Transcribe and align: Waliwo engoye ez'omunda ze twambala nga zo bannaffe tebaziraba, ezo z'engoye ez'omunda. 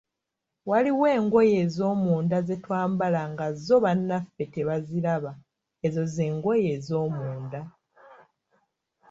Waliwo 0.69 1.05
engoye 1.17 1.55
ez'omunda 1.65 2.37
ze 2.47 2.55
twambala 2.63 3.21
nga 3.31 3.45
zo 3.65 3.77
bannaffe 3.83 4.43
tebaziraba, 4.53 5.31
ezo 5.87 6.03
z'engoye 6.13 6.67
ez'omunda. 6.77 7.61